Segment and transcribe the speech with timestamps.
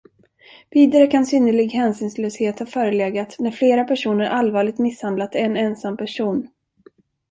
[0.71, 6.47] Vidare kan synnerlig hänsynslöshet ha förelegat när flera personer allvarligt misshandlat en ensam person.